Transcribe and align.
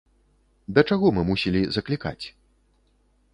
Да 0.77 0.83
чаго 0.95 1.11
мы 1.17 1.21
мусілі 1.29 1.61
заклікаць? 1.77 2.25